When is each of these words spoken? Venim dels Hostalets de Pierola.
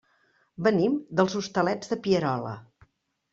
Venim 0.67 0.95
dels 1.19 1.35
Hostalets 1.41 1.93
de 1.93 1.99
Pierola. 2.09 2.55